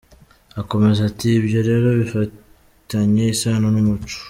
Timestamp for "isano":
3.33-3.67